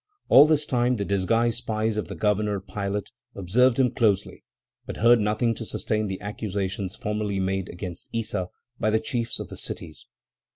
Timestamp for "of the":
1.95-2.15, 9.39-9.57